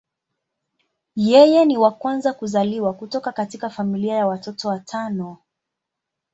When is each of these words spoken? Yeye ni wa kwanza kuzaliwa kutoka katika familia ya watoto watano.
Yeye 1.15 1.65
ni 1.65 1.77
wa 1.77 1.91
kwanza 1.91 2.33
kuzaliwa 2.33 2.93
kutoka 2.93 3.31
katika 3.31 3.69
familia 3.69 4.15
ya 4.15 4.27
watoto 4.27 4.67
watano. 4.67 5.37